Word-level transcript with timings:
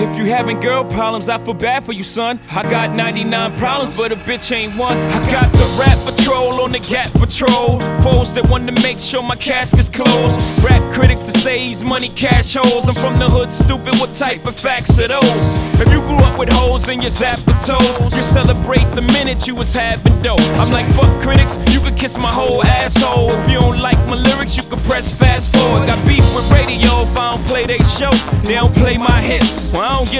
If 0.00 0.16
you 0.16 0.24
having 0.24 0.58
girl 0.60 0.82
problems, 0.82 1.28
I 1.28 1.36
feel 1.36 1.52
bad 1.52 1.84
for 1.84 1.92
you, 1.92 2.02
son. 2.02 2.40
I 2.50 2.62
got 2.62 2.94
99 2.94 3.54
problems, 3.58 3.94
but 3.94 4.12
a 4.12 4.16
bitch 4.16 4.50
ain't 4.50 4.72
one. 4.78 4.96
I 4.96 5.30
got 5.30 5.52
the 5.52 5.76
rap 5.78 5.98
patrol 6.08 6.58
on 6.62 6.72
the 6.72 6.78
Gap 6.80 7.12
Patrol. 7.12 7.78
Foes 8.00 8.32
that 8.32 8.48
want 8.48 8.66
to 8.66 8.72
make 8.82 8.98
sure 8.98 9.22
my 9.22 9.36
casket's 9.36 9.90
closed. 9.90 10.40
Rap 10.64 10.80
critics 10.94 11.20
to 11.24 11.32
say 11.32 11.58
he's 11.58 11.84
Money 11.84 12.08
Cash 12.16 12.54
Hoes. 12.54 12.88
I'm 12.88 12.94
from 12.94 13.18
the 13.18 13.28
hood, 13.28 13.52
stupid. 13.52 13.92
What 14.00 14.16
type 14.16 14.46
of 14.46 14.56
facts 14.56 14.98
are 14.98 15.08
those? 15.08 15.44
If 15.76 15.92
you 15.92 16.00
grew 16.08 16.24
up 16.24 16.38
with 16.38 16.48
hoes 16.48 16.88
in 16.88 17.02
your 17.02 17.12
zapatos, 17.12 18.00
you 18.16 18.24
celebrate 18.24 18.88
the 18.96 19.04
minute 19.12 19.46
you 19.46 19.54
was 19.54 19.74
having 19.74 20.16
dough. 20.22 20.40
I'm 20.56 20.72
like, 20.72 20.88
fuck 20.96 21.12
critics, 21.20 21.60
you 21.74 21.80
could 21.80 21.96
kiss 21.96 22.16
my 22.16 22.32
whole 22.32 22.64
asshole. 22.64 23.28
If 23.28 23.50
you 23.52 23.60
don't 23.60 23.80
like 23.80 24.00
my 24.08 24.16
lyrics, 24.16 24.56
you 24.56 24.62
could 24.62 24.80
press 24.88 25.12
fast 25.12 25.52
forward. 25.52 25.86
Got 25.86 26.00
beef 26.08 26.24
with 26.32 26.48
radio 26.48 27.04
if 27.04 27.12
I 27.20 27.36
don't 27.36 27.44
play 27.44 27.66
they 27.66 27.84
show. 27.84 28.12
They 28.48 28.54
don't 28.54 28.74
play 28.74 28.96
my 28.96 29.09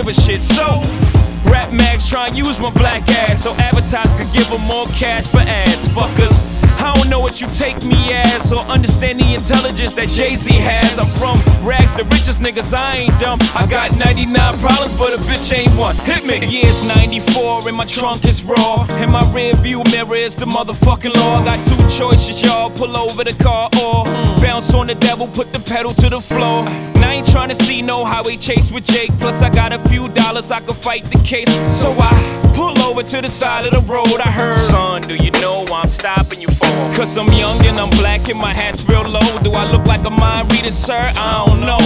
give 0.00 0.08
a 0.08 0.20
shit. 0.20 0.40
So, 0.40 0.80
Rap 1.50 1.72
Max 1.72 2.08
try 2.08 2.28
and 2.28 2.36
use 2.36 2.58
my 2.58 2.70
black 2.72 3.06
ass 3.08 3.44
so 3.44 3.52
advertisers 3.58 4.14
could 4.14 4.32
give 4.32 4.48
them 4.48 4.62
more 4.62 4.86
cash 4.86 5.26
for 5.26 5.40
ads. 5.40 5.88
Fuckers. 5.88 6.69
I 6.80 6.94
don't 6.94 7.10
know 7.10 7.20
what 7.20 7.40
you 7.40 7.48
take 7.48 7.84
me 7.84 8.12
as 8.12 8.50
or 8.50 8.60
understand 8.72 9.20
the 9.20 9.34
intelligence 9.34 9.92
that 9.94 10.08
Jay 10.08 10.34
Z 10.34 10.50
has. 10.50 10.98
I'm 10.98 11.06
from 11.20 11.36
rags, 11.66 11.92
the 11.92 12.04
richest 12.04 12.40
niggas, 12.40 12.72
I 12.72 13.04
ain't 13.04 13.20
dumb. 13.20 13.38
I 13.54 13.66
got 13.68 13.96
99 13.96 14.32
problems, 14.58 14.92
but 14.96 15.12
a 15.12 15.18
bitch 15.18 15.52
ain't 15.52 15.72
one. 15.76 15.94
Hit 16.08 16.24
me. 16.24 16.40
Yeah, 16.40 16.72
it's 16.72 16.82
94 16.82 17.68
and 17.68 17.76
my 17.76 17.84
trunk 17.84 18.24
is 18.24 18.42
raw. 18.44 18.86
And 18.96 19.12
my 19.12 19.20
rear 19.34 19.54
view 19.56 19.82
mirror 19.92 20.16
is 20.16 20.36
the 20.36 20.46
motherfucking 20.46 21.14
law. 21.16 21.40
I 21.40 21.44
got 21.44 21.60
two 21.68 21.82
choices, 21.92 22.40
y'all. 22.42 22.70
Pull 22.70 22.96
over 22.96 23.24
the 23.24 23.36
car 23.42 23.68
or 23.82 24.04
bounce 24.40 24.72
on 24.72 24.86
the 24.86 24.94
devil, 24.94 25.28
put 25.28 25.52
the 25.52 25.60
pedal 25.60 25.92
to 25.94 26.08
the 26.08 26.20
floor. 26.20 26.64
And 26.96 27.04
I 27.04 27.20
ain't 27.20 27.28
trying 27.30 27.50
to 27.50 27.54
see 27.54 27.82
no 27.82 28.04
highway 28.04 28.36
chase 28.36 28.70
with 28.72 28.84
Jake. 28.84 29.10
Plus, 29.20 29.42
I 29.42 29.50
got 29.50 29.72
a 29.72 29.78
few 29.90 30.08
dollars, 30.08 30.50
I 30.50 30.60
can 30.60 30.74
fight 30.74 31.04
the 31.04 31.18
case. 31.18 31.52
So 31.68 31.92
I 31.98 32.39
over 33.00 33.08
to 33.08 33.22
the 33.22 33.28
side 33.28 33.64
of 33.66 33.72
the 33.72 33.92
road. 33.92 34.20
I 34.20 34.30
heard, 34.30 34.56
son, 34.56 35.02
do 35.02 35.14
you 35.14 35.30
know 35.40 35.64
why 35.68 35.82
I'm 35.82 35.90
stopping 35.90 36.40
you 36.40 36.48
for? 36.48 36.66
Cause 36.96 37.16
I'm 37.16 37.28
young 37.38 37.64
and 37.66 37.78
I'm 37.78 37.90
black 37.98 38.28
and 38.28 38.38
my 38.38 38.52
hat's 38.52 38.86
real 38.88 39.02
low. 39.02 39.20
Do 39.42 39.52
I 39.52 39.70
look 39.70 39.86
like 39.86 40.04
a 40.04 40.10
mind 40.10 40.52
reader, 40.52 40.70
sir? 40.70 41.10
I 41.16 41.44
don't 41.46 41.60
know. 41.60 41.80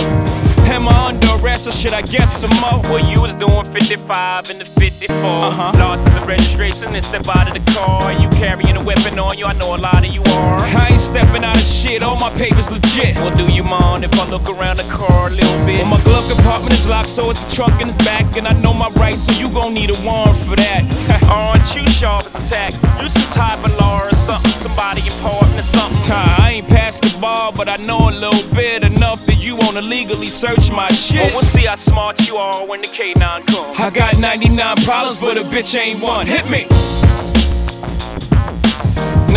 Am 0.72 0.88
I 0.88 1.08
under 1.08 1.28
arrest 1.38 1.68
or 1.68 1.72
should 1.72 1.92
I 1.92 2.02
get 2.02 2.26
some 2.26 2.50
more? 2.60 2.80
Well, 2.90 3.04
you 3.04 3.20
was 3.20 3.34
doing 3.34 3.64
55 3.64 4.50
in 4.50 4.58
the 4.58 4.64
54. 4.64 5.14
Uh-huh. 5.14 5.72
Lost 5.78 6.08
in 6.08 6.14
the 6.14 6.26
registration 6.26 6.94
and 6.94 7.04
step 7.04 7.28
out 7.28 7.46
of 7.46 7.54
the 7.54 7.72
car. 7.72 8.12
You 8.12 8.28
carrying 8.30 8.76
a 8.76 8.82
weapon 8.82 9.18
on 9.18 9.38
you, 9.38 9.46
I 9.46 9.52
know 9.54 9.76
a 9.76 9.78
lot 9.78 10.02
of 10.04 10.10
you 10.10 10.22
are. 10.34 10.58
I 10.58 10.88
ain't 10.90 11.00
stepping 11.00 11.44
out 11.44 11.54
of 11.54 11.62
shit, 11.62 12.02
all 12.02 12.18
my 12.18 12.30
papers 12.34 12.70
legit. 12.70 13.16
Well, 13.16 13.36
do 13.36 13.46
you 13.52 13.62
mind 13.62 14.04
if 14.04 14.12
I 14.18 14.28
look 14.30 14.48
around 14.50 14.78
the 14.78 14.88
car 14.90 15.28
a 15.28 15.30
little 15.30 15.66
bit? 15.66 15.78
Well, 15.78 15.94
my 15.94 16.02
glove 16.02 16.26
compartment 16.26 16.73
so 17.06 17.30
it's 17.30 17.44
the 17.44 17.54
trunk 17.54 17.80
in 17.80 17.88
the 17.88 17.98
back. 18.04 18.36
And 18.36 18.46
I 18.46 18.52
know 18.60 18.72
my 18.72 18.88
rights, 19.00 19.22
so 19.22 19.32
you 19.40 19.52
gon' 19.52 19.74
need 19.74 19.90
a 19.90 19.98
warrant 20.04 20.38
for 20.38 20.56
that. 20.56 20.82
Aren't 21.30 21.74
you 21.74 21.86
sharp 21.86 22.24
as 22.26 22.34
a 22.34 22.44
tack? 22.48 22.72
You 23.00 23.08
some 23.08 23.32
type 23.32 23.64
of 23.64 23.76
law 23.78 24.02
or 24.02 24.14
something, 24.14 24.50
somebody 24.50 25.02
important 25.02 25.58
or 25.58 25.62
something. 25.62 26.00
I 26.12 26.58
ain't 26.58 26.68
past 26.68 27.02
the 27.02 27.18
bar, 27.20 27.52
but 27.52 27.68
I 27.68 27.76
know 27.84 28.08
a 28.08 28.14
little 28.14 28.54
bit 28.54 28.82
enough 28.84 29.24
that 29.26 29.42
you 29.42 29.56
wanna 29.56 29.82
legally 29.82 30.26
search 30.26 30.70
my 30.70 30.90
shit. 30.90 31.22
Well, 31.22 31.32
we'll 31.34 31.42
see 31.42 31.66
how 31.66 31.76
smart 31.76 32.26
you 32.26 32.36
are 32.36 32.66
when 32.66 32.80
the 32.80 32.88
K9 32.88 33.46
comes. 33.46 33.78
I 33.78 33.90
got 33.90 34.18
99 34.18 34.76
problems, 34.84 35.20
but 35.20 35.36
a 35.36 35.42
bitch 35.42 35.74
ain't 35.78 36.00
one. 36.02 36.26
Hit 36.26 36.48
me. 36.48 36.66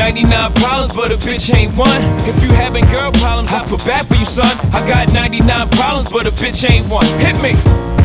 99 0.08 0.54
problems, 0.54 0.96
but 0.96 1.12
a 1.12 1.18
bitch 1.18 1.54
ain't 1.54 1.76
one. 1.76 2.02
If 2.30 2.42
you 2.42 2.48
having 2.56 2.86
girl 2.86 3.12
problems, 3.12 3.52
I 3.52 3.66
feel 3.66 3.78
bad 3.80 4.06
for 4.06 4.16
you, 4.16 4.24
son. 4.24 4.48
I 4.72 4.88
got 4.88 5.14
99 5.14 5.68
problems, 5.72 6.10
but 6.10 6.26
a 6.26 6.32
bitch 6.32 6.64
ain't 6.70 6.88
one. 6.88 7.06
Hit 7.20 7.36
me. 7.44 7.97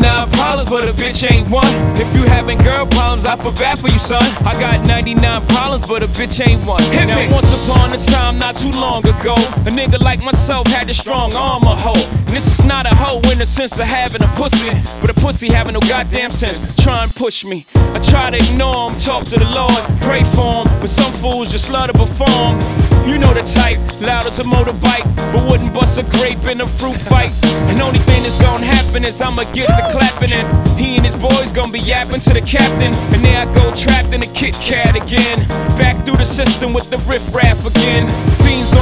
99 0.00 0.30
problems, 0.30 0.70
but 0.70 0.88
a 0.88 0.92
bitch 0.92 1.30
ain't 1.30 1.48
one. 1.50 1.68
If 2.00 2.08
you 2.16 2.24
having 2.30 2.56
girl 2.58 2.86
problems, 2.86 3.26
I 3.26 3.36
feel 3.36 3.52
bad 3.52 3.78
for 3.78 3.88
you, 3.88 3.98
son. 3.98 4.22
I 4.46 4.58
got 4.58 4.86
99 4.86 5.20
problems, 5.48 5.86
but 5.86 6.02
a 6.02 6.06
bitch 6.06 6.40
ain't 6.40 6.64
one. 6.66 6.82
Hit 6.84 7.08
now, 7.08 7.18
me. 7.18 7.28
once 7.30 7.52
upon 7.64 7.92
a 7.92 8.02
time, 8.02 8.38
not 8.38 8.56
too 8.56 8.70
long 8.80 9.04
ago, 9.04 9.34
a 9.34 9.70
nigga 9.70 10.02
like 10.02 10.24
myself 10.24 10.66
had 10.68 10.88
a 10.88 10.94
strong 10.94 11.34
arm 11.34 11.64
a 11.64 11.76
hoe. 11.76 11.92
And 11.92 12.30
this 12.30 12.58
is 12.58 12.66
not 12.66 12.86
a 12.86 12.94
hoe 12.94 13.20
in 13.32 13.38
the 13.38 13.44
sense 13.44 13.78
of 13.78 13.86
having 13.86 14.22
a 14.22 14.28
pussy, 14.28 14.70
but 15.02 15.10
a 15.10 15.14
pussy 15.14 15.48
having 15.48 15.74
no 15.74 15.80
goddamn 15.80 16.32
sense. 16.32 16.74
Try 16.82 17.02
and 17.02 17.14
push 17.14 17.44
me. 17.44 17.66
I 17.92 17.98
try 17.98 18.30
to 18.30 18.38
ignore 18.38 18.90
him, 18.90 18.98
talk 18.98 19.24
to 19.24 19.38
the 19.38 19.50
Lord, 19.50 19.76
pray 20.00 20.24
for 20.32 20.64
him, 20.64 20.80
but 20.80 20.88
some 20.88 21.12
fools 21.20 21.52
just 21.52 21.70
love 21.70 21.90
to 21.90 21.92
perform. 21.92 22.91
You 23.06 23.18
know 23.18 23.34
the 23.34 23.42
type, 23.42 23.78
loud 24.00 24.26
as 24.26 24.38
a 24.38 24.46
motorbike, 24.46 25.04
but 25.32 25.42
wouldn't 25.50 25.74
bust 25.74 25.98
a 25.98 26.04
grape 26.18 26.44
in 26.50 26.60
a 26.60 26.68
fruit 26.68 26.96
fight. 27.10 27.32
And 27.68 27.80
only 27.80 27.98
thing 27.98 28.22
that's 28.22 28.40
gonna 28.40 28.64
happen 28.66 29.04
is 29.04 29.20
I'ma 29.20 29.42
get 29.52 29.66
the 29.66 29.88
clapping 29.90 30.32
and 30.32 30.46
he 30.78 30.96
and 30.96 31.04
his 31.04 31.14
boys 31.16 31.52
gonna 31.52 31.72
be 31.72 31.80
yapping 31.80 32.20
to 32.20 32.32
the 32.32 32.40
captain. 32.40 32.94
And 33.12 33.24
there 33.24 33.42
I 33.42 33.46
go 33.54 33.74
trapped 33.74 34.14
in 34.14 34.22
a 34.22 34.30
Kit 34.30 34.54
Kat 34.62 34.94
again. 34.94 35.46
Back 35.76 36.04
through 36.04 36.16
the 36.16 36.26
system 36.26 36.72
with 36.72 36.90
the 36.90 36.98
riff 37.10 37.22
raff 37.34 37.66
again. 37.66 38.06
Fiends 38.46 38.74
on 38.76 38.81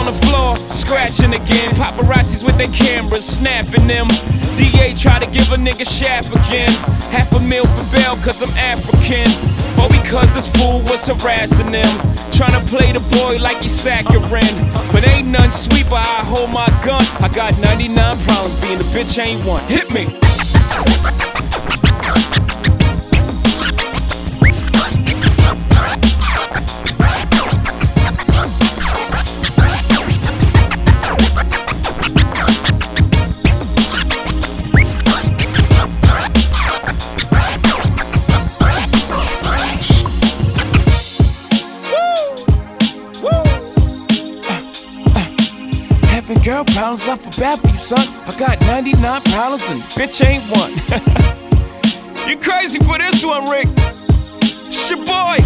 scratching 1.30 1.42
again. 1.42 1.74
Paparazzis 1.74 2.44
with 2.44 2.56
their 2.56 2.68
cameras, 2.68 3.26
snapping 3.26 3.86
them. 3.86 4.08
DA 4.56 4.94
try 4.94 5.18
to 5.18 5.26
give 5.30 5.52
a 5.52 5.56
nigga 5.56 5.86
shaft 5.86 6.30
again. 6.32 6.70
Half 7.10 7.34
a 7.34 7.40
mil 7.40 7.66
for 7.66 7.84
bail 7.94 8.16
cause 8.16 8.42
I'm 8.42 8.50
African. 8.50 9.28
Or 9.80 9.88
because 9.88 10.32
this 10.34 10.48
fool 10.56 10.80
was 10.82 11.06
harassing 11.06 11.72
them. 11.72 11.88
Trying 12.32 12.58
to 12.60 12.66
play 12.68 12.92
the 12.92 13.00
boy 13.20 13.38
like 13.38 13.58
he's 13.58 13.72
saccharine. 13.72 14.56
But 14.92 15.06
ain't 15.08 15.28
none 15.28 15.50
sweet, 15.50 15.86
but 15.88 16.00
I 16.00 16.24
hold 16.24 16.50
my 16.50 16.66
gun. 16.84 17.04
I 17.20 17.30
got 17.34 17.58
99 17.58 18.18
problems, 18.20 18.54
being 18.66 18.80
a 18.80 18.84
bitch 18.84 19.18
ain't 19.18 19.44
one. 19.44 19.62
Hit 19.64 19.90
me. 19.92 21.19
Having 46.30 46.44
girl 46.44 46.64
problems, 46.64 47.08
I 47.08 47.16
feel 47.16 47.40
bad 47.40 47.58
for 47.58 47.66
you, 47.66 47.78
son. 47.78 47.98
I 48.24 48.38
got 48.38 48.60
99 48.60 49.22
problems 49.22 49.68
and 49.68 49.82
bitch 49.98 50.24
ain't 50.24 50.44
one. 50.46 50.70
you 52.28 52.36
crazy 52.36 52.78
for 52.78 52.98
this 52.98 53.24
one, 53.24 53.50
Rick? 53.50 53.66
It's 54.38 54.88
your 54.88 55.04
boy, 55.04 55.38